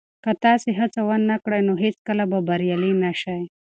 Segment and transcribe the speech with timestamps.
[0.23, 3.39] که تاسي هڅه ونه کړئ نو هیڅکله به بریالي نه شئ.